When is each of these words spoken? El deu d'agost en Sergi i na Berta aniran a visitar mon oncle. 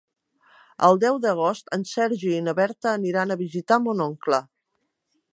El 0.85 0.95
deu 1.01 1.17
d'agost 1.25 1.67
en 1.77 1.83
Sergi 1.89 2.31
i 2.37 2.39
na 2.47 2.55
Berta 2.59 2.89
aniran 2.93 3.35
a 3.35 3.37
visitar 3.43 3.77
mon 3.83 4.01
oncle. 4.07 4.41